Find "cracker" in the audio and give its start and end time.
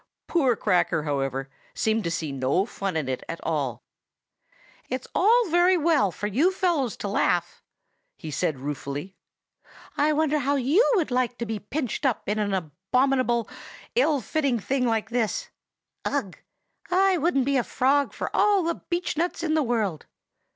0.55-1.03